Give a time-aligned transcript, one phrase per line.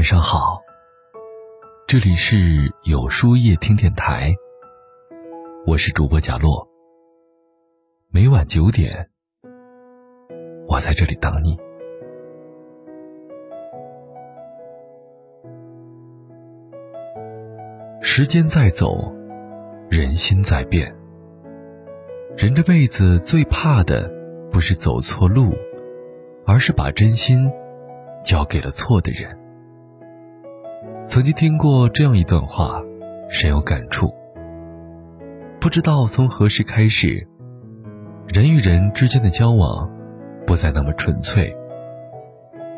[0.00, 0.62] 晚上好，
[1.86, 4.34] 这里是有书夜听电台，
[5.66, 6.66] 我是主播贾洛。
[8.08, 9.10] 每晚九点，
[10.66, 11.58] 我在这里等你。
[18.00, 19.12] 时间在走，
[19.90, 20.96] 人心在变。
[22.38, 24.10] 人这辈子最怕的，
[24.50, 25.52] 不是走错路，
[26.46, 27.52] 而是把真心
[28.24, 29.36] 交给了错的人。
[31.10, 32.80] 曾经听过这样一段话，
[33.28, 34.14] 深有感触。
[35.60, 37.26] 不知道从何时开始，
[38.28, 39.90] 人与人之间的交往
[40.46, 41.52] 不再那么纯粹。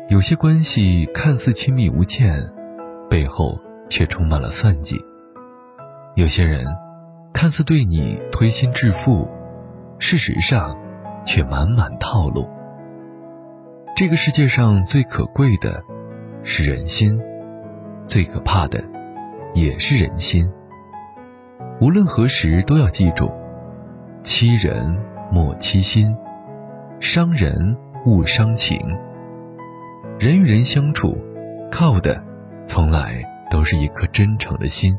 [0.09, 2.51] 有些关系看似亲密无间，
[3.07, 4.99] 背后却充满了算计。
[6.15, 6.65] 有些人
[7.35, 9.29] 看似对你推心置腹，
[9.99, 10.75] 事实上
[11.23, 12.49] 却满满套路。
[13.95, 15.83] 这个世界上最可贵的
[16.43, 17.21] 是人心。
[18.05, 18.83] 最可怕的，
[19.53, 20.51] 也是人心。
[21.81, 23.31] 无论何时都要记住：
[24.21, 24.97] 欺人
[25.31, 26.15] 莫欺心，
[26.99, 28.79] 伤人勿伤情。
[30.19, 31.17] 人与人相处，
[31.71, 32.23] 靠的
[32.65, 34.97] 从来都是一颗真诚的心。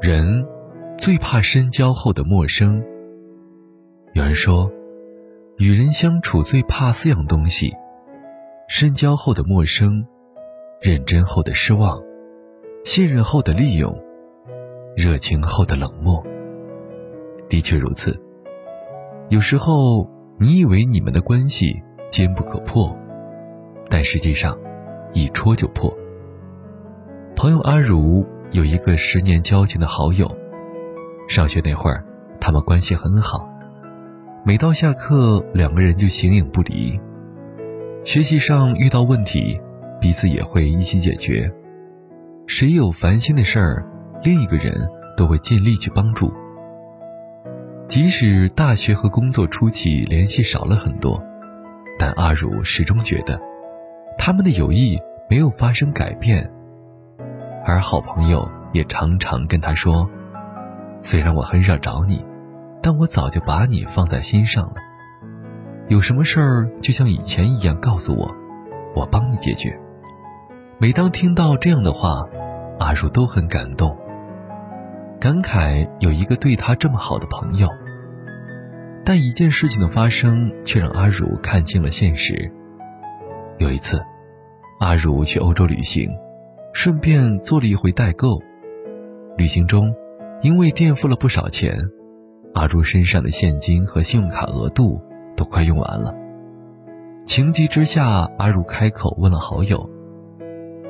[0.00, 0.46] 人
[0.96, 2.82] 最怕深交后的陌生。
[4.12, 4.70] 有人说，
[5.58, 7.74] 与人相处最怕四样东西：
[8.68, 10.06] 深交后的陌生。
[10.86, 11.98] 认真后的失望，
[12.84, 13.90] 信任后的利用，
[14.94, 16.22] 热情后的冷漠。
[17.48, 18.14] 的确如此。
[19.30, 20.06] 有时候
[20.38, 22.94] 你以为你们的关系坚不可破，
[23.88, 24.58] 但实际上
[25.14, 25.90] 一戳就破。
[27.34, 30.30] 朋友阿如有一个十年交情的好友，
[31.26, 32.04] 上学那会儿，
[32.38, 33.48] 他们关系很好，
[34.44, 37.00] 每到下课，两个人就形影不离。
[38.04, 39.58] 学习上遇到问题。
[40.04, 41.50] 彼此也会一起解决，
[42.46, 43.86] 谁有烦心的事儿，
[44.22, 46.30] 另一个人都会尽力去帮助。
[47.88, 51.18] 即使大学和工作初期联系少了很多，
[51.98, 53.40] 但阿如始终觉得，
[54.18, 55.00] 他们的友谊
[55.30, 56.52] 没有发生改变。
[57.64, 60.06] 而好朋友也常常跟他说
[61.00, 62.22] ：“虽然我很少找你，
[62.82, 64.74] 但我早就把你放在心上了。
[65.88, 68.30] 有什么事儿，就像以前一样告诉我，
[68.94, 69.74] 我帮你解决。”
[70.84, 72.28] 每当听到这样的话，
[72.78, 73.96] 阿如都很感动，
[75.18, 77.70] 感慨有一个对他这么好的朋友。
[79.02, 82.52] 但一件事情的发生却让阿如看清了现实。
[83.56, 83.98] 有一次，
[84.78, 86.06] 阿如去欧洲旅行，
[86.74, 88.38] 顺便做了一回代购。
[89.38, 89.90] 旅行中，
[90.42, 91.78] 因为垫付了不少钱，
[92.52, 95.00] 阿如身上的现金和信用卡额度
[95.34, 96.12] 都快用完了。
[97.24, 99.88] 情急之下，阿如开口问了好友。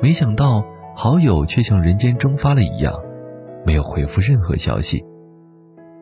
[0.05, 0.63] 没想到
[0.95, 2.93] 好友却像人间蒸发了一样，
[3.65, 5.03] 没有回复任何消息。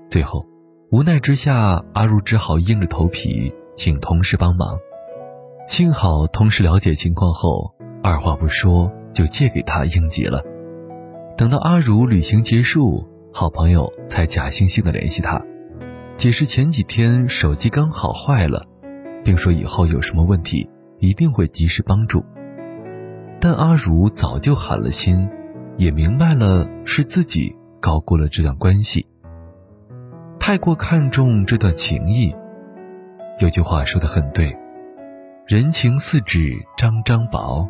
[0.08, 0.44] 最后，
[0.90, 4.76] 无奈之下，阿如只好硬着头皮请同事帮忙。
[5.68, 10.42] 幸好同事了解情况后，二话不说就借给他应急了。
[11.36, 15.40] 等到阿如旅行结束，好朋友才假惺惺的联系他，
[16.16, 18.66] 解释前几天手机刚好坏了，
[19.22, 22.24] 并说以后有什么问题一定会及时帮助。
[23.44, 25.28] 但阿如早就寒了心，
[25.76, 29.04] 也明白了是自己高估了这段关系，
[30.38, 32.32] 太过看重这段情谊。
[33.40, 34.56] 有句话说的很对
[35.44, 37.68] ：“人情似纸张张薄，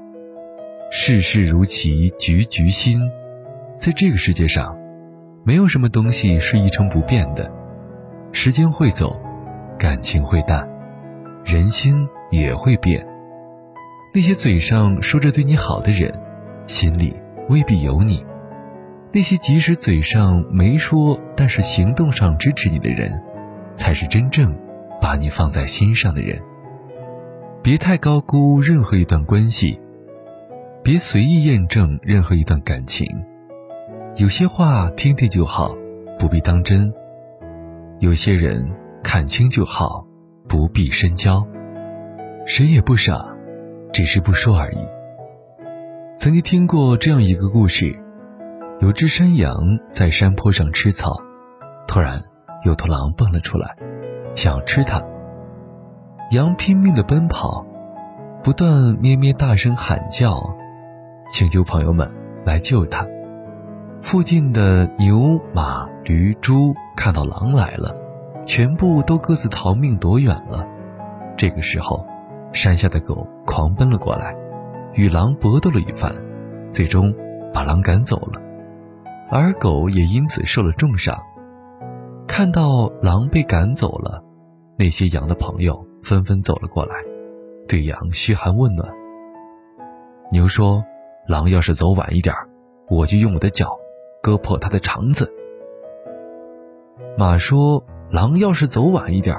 [0.90, 3.00] 世事如棋局局新。”
[3.80, 4.76] 在这个世界上，
[5.42, 7.50] 没有什么东西是一成不变的，
[8.30, 9.18] 时间会走，
[9.78, 10.68] 感情会淡，
[11.46, 13.08] 人心也会变。
[14.14, 16.12] 那些嘴上说着对你好的人，
[16.66, 17.16] 心里
[17.48, 18.22] 未必有你；
[19.10, 23.22] 那些即使嘴上没说，但是行动上支持你的人，
[23.74, 24.54] 才是真正
[25.00, 26.38] 把你放在心上的人。
[27.62, 29.80] 别太高估任何一段关系，
[30.82, 33.06] 别随意验证任何一段感情。
[34.16, 35.74] 有些话听听就好，
[36.18, 36.92] 不必当真；
[37.98, 38.70] 有些人
[39.02, 40.06] 看清就好，
[40.46, 41.46] 不必深交。
[42.44, 43.31] 谁也不傻。
[43.92, 44.78] 只是不说而已。
[46.14, 48.00] 曾经听过这样一个故事：
[48.80, 51.16] 有只山羊在山坡上吃草，
[51.86, 52.24] 突然
[52.64, 53.76] 有头狼蹦了出来，
[54.32, 55.02] 想要吃它。
[56.30, 57.66] 羊拼命地奔跑，
[58.42, 60.54] 不断咩咩大声喊叫，
[61.30, 62.10] 请求朋友们
[62.46, 63.06] 来救它。
[64.00, 67.94] 附近的牛、马、驴、猪看到狼来了，
[68.46, 70.66] 全部都各自逃命躲远了。
[71.36, 72.06] 这个时候。
[72.52, 74.36] 山下的狗狂奔了过来，
[74.94, 76.14] 与狼搏斗了一番，
[76.70, 77.14] 最终
[77.52, 78.40] 把狼赶走了，
[79.30, 81.18] 而狗也因此受了重伤。
[82.26, 84.22] 看到狼被赶走了，
[84.78, 86.94] 那些羊的朋友纷纷走了过来，
[87.66, 88.88] 对羊嘘寒问暖。
[90.30, 90.82] 牛说
[91.28, 92.34] ：“狼要是走晚一点，
[92.88, 93.76] 我就用我的脚
[94.22, 95.30] 割破它的肠子。”
[97.18, 99.36] 马说：“狼要是走晚一点，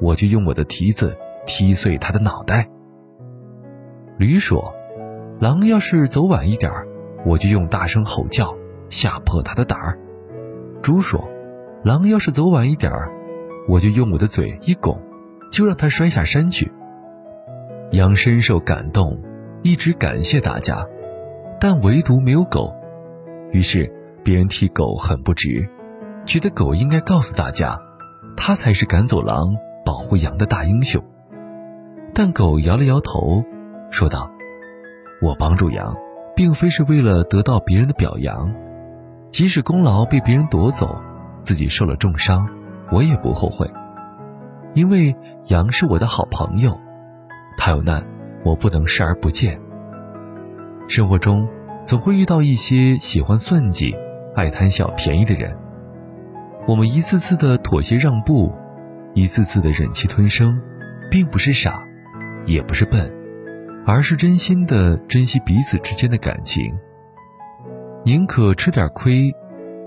[0.00, 2.68] 我就用我的蹄子踢碎他的脑袋。”
[4.18, 4.74] 驴说
[5.40, 6.72] ：“狼要是走晚一点，
[7.26, 8.56] 我就用大声吼叫
[8.88, 9.98] 吓破他的胆儿。”
[10.82, 11.28] 猪说
[11.82, 12.92] ：“狼要是走晚一点，
[13.68, 15.02] 我就用我的嘴一拱，
[15.50, 16.70] 就让它摔下山去。”
[17.92, 19.20] 羊深受感动，
[19.62, 20.86] 一直感谢大家，
[21.60, 22.74] 但唯独没有狗。
[23.52, 23.92] 于是
[24.22, 25.68] 别人替狗很不值。
[26.26, 27.78] 觉得狗应该告诉大家，
[28.36, 29.54] 它才是赶走狼、
[29.84, 31.04] 保护羊的大英雄。
[32.14, 33.44] 但狗摇了摇头，
[33.90, 34.30] 说道
[35.20, 35.96] ：“我帮助羊，
[36.36, 38.54] 并非是为了得到别人的表扬。
[39.26, 41.00] 即使功劳被别人夺走，
[41.42, 42.46] 自己受了重伤，
[42.92, 43.68] 我也不后悔。
[44.74, 45.16] 因为
[45.48, 46.78] 羊是我的好朋友，
[47.56, 48.06] 他有难，
[48.44, 49.60] 我不能视而不见。
[50.86, 51.48] 生活中
[51.84, 53.96] 总会遇到一些喜欢算计、
[54.36, 55.58] 爱贪小便宜的人。”
[56.66, 58.50] 我们一次次的妥协让步，
[59.14, 60.62] 一次次的忍气吞声，
[61.10, 61.84] 并不是傻，
[62.46, 63.12] 也不是笨，
[63.86, 66.78] 而是真心的珍惜彼此之间的感情。
[68.04, 69.32] 宁可吃点亏，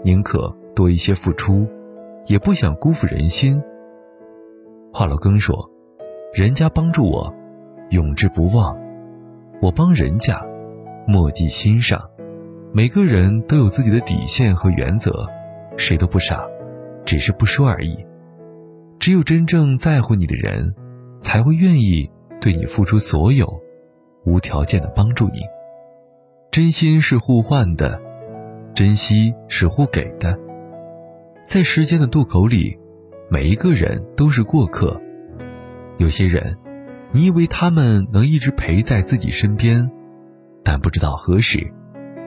[0.03, 1.67] 宁可多一些付出，
[2.25, 3.61] 也不想辜负人心。
[4.91, 5.69] 华罗庚说
[6.33, 7.33] ：“人家帮助我，
[7.91, 8.75] 永志不忘；
[9.61, 10.43] 我帮人家，
[11.07, 12.01] 莫记心上。”
[12.73, 15.27] 每个人都有自己的底线和原则，
[15.77, 16.45] 谁都不傻。
[17.05, 18.05] 只是不说而已。
[18.99, 20.75] 只有真正在乎你的人，
[21.19, 23.61] 才会愿意对你付出所有，
[24.25, 25.39] 无条件的帮助你。
[26.51, 27.99] 真心是互换的，
[28.73, 30.37] 珍惜是互给的。
[31.43, 32.77] 在时间的渡口里，
[33.29, 34.99] 每一个人都是过客。
[35.97, 36.57] 有些人，
[37.11, 39.89] 你以为他们能一直陪在自己身边，
[40.63, 41.71] 但不知道何时，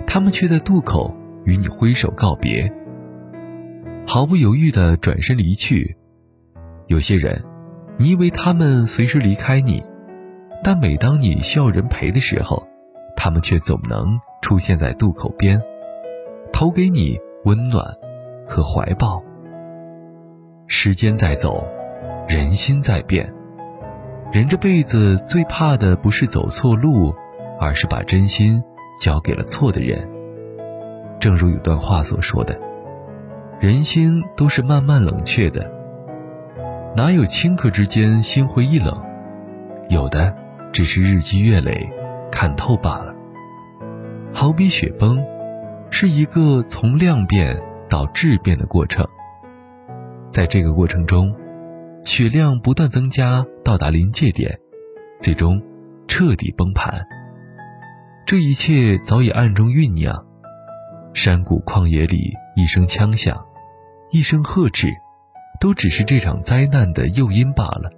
[0.06, 1.14] 他们却在渡口
[1.44, 2.72] 与你挥手告别。
[4.06, 5.96] 毫不犹豫地转身离去。
[6.88, 7.44] 有些人，
[7.98, 9.82] 你以为他们随时离开你，
[10.62, 12.66] 但每当你需要人陪的时候，
[13.16, 15.62] 他们却总能出现在渡口边，
[16.52, 17.84] 投给你温暖
[18.46, 19.22] 和怀抱。
[20.66, 21.66] 时间在走，
[22.28, 23.34] 人心在变。
[24.32, 27.14] 人这辈子最怕的不是走错路，
[27.58, 28.62] 而是把真心
[29.00, 30.08] 交给了错的人。
[31.18, 32.58] 正如有段话所说的。
[33.58, 35.70] 人心都是慢慢冷却的，
[36.96, 39.02] 哪有顷刻之间心灰意冷？
[39.90, 40.34] 有的
[40.72, 41.92] 只是日积月累，
[42.30, 43.14] 看透罢了。
[44.32, 45.24] 好比雪崩，
[45.90, 49.06] 是一个从量变到质变的过程。
[50.28, 51.34] 在这个过程中，
[52.04, 54.60] 雪量不断增加，到达临界点，
[55.18, 55.60] 最终
[56.06, 57.06] 彻底崩盘。
[58.24, 60.24] 这一切早已暗中酝酿，
[61.12, 63.44] 山谷旷野里一声枪响。
[64.12, 64.88] 一声呵斥，
[65.60, 67.90] 都只是这场灾难的诱因罢了。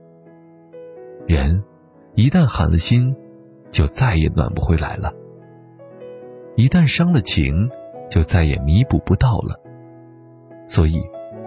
[1.26, 1.62] 人
[2.14, 3.16] 一旦寒了心，
[3.70, 5.10] 就再也暖不回来了；
[6.56, 7.70] 一旦伤了情，
[8.10, 9.58] 就再也弥补不到了。
[10.66, 11.02] 所以，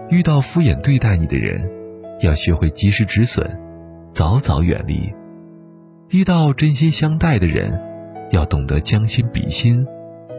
[0.10, 1.70] 遇到敷衍对待你的人，
[2.22, 3.60] 要学会及时止损，
[4.10, 5.14] 早早远离；
[6.10, 7.80] 遇到真心相待的人，
[8.32, 9.86] 要懂得将心比心，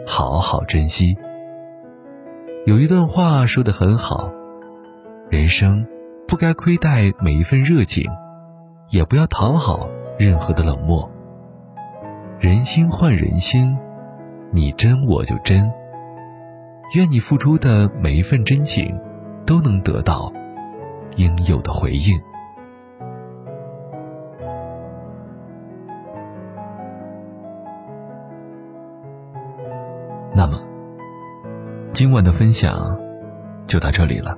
[0.04, 1.16] 好好珍惜。
[2.66, 4.28] 有一段话说得很好：
[5.30, 5.86] 人生
[6.26, 8.04] 不该亏待每一份热情，
[8.90, 11.08] 也不要讨好任何的冷漠。
[12.38, 13.76] 人心换人心，
[14.50, 15.70] 你真我就真。
[16.94, 18.98] 愿你付出的每一份真情，
[19.44, 20.32] 都能得到
[21.16, 22.20] 应有的回应。
[30.34, 30.60] 那么。
[31.92, 32.94] 今晚的分享
[33.66, 34.36] 就到这里了。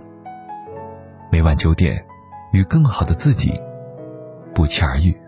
[1.29, 2.01] 每晚九点，
[2.53, 3.61] 与更好的自己
[4.55, 5.28] 不期而遇。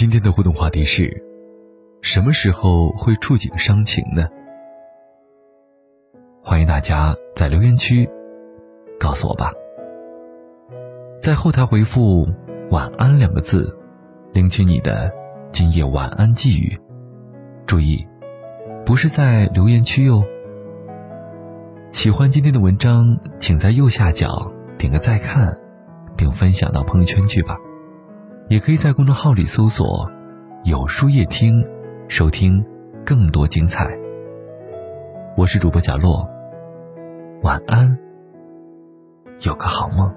[0.00, 1.22] 今天的互动话题是：
[2.00, 4.26] 什么时候会触景伤情呢？
[6.42, 8.08] 欢迎大家在留言区
[8.98, 9.52] 告诉我吧。
[11.20, 12.26] 在后台回复
[12.72, 13.76] “晚安”两个字，
[14.32, 15.12] 领取你的
[15.50, 16.80] 今夜晚安寄语。
[17.66, 18.08] 注意。
[18.86, 20.24] 不是在留言区哟。
[21.92, 25.54] 喜欢今天的文章，请在右下角点个再看，
[26.16, 27.58] 并分享到朋友圈去吧。
[28.50, 30.10] 也可以在公众号里搜索
[30.64, 31.64] 有书夜听，
[32.08, 32.60] 收听
[33.06, 33.96] 更多精彩。
[35.36, 36.28] 我是主播贾洛，
[37.44, 37.96] 晚安，
[39.42, 40.12] 有个好梦。